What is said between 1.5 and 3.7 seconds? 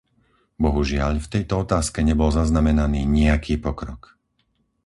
otázke nebol zaznamenaný nijaký